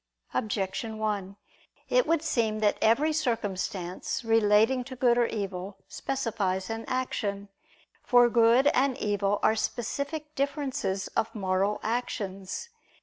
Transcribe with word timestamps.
Objection 0.33 0.97
1: 0.97 1.35
It 1.87 2.07
would 2.07 2.23
seem 2.23 2.57
that 2.57 2.79
every 2.81 3.13
circumstance 3.13 4.25
relating 4.25 4.83
to 4.83 4.95
good 4.95 5.15
or 5.15 5.27
evil, 5.27 5.77
specifies 5.87 6.71
an 6.71 6.85
action. 6.87 7.49
For 8.01 8.27
good 8.27 8.65
and 8.73 8.97
evil 8.97 9.39
are 9.43 9.55
specific 9.55 10.33
differences 10.33 11.07
of 11.09 11.35
moral 11.35 11.79
actions. 11.83 12.69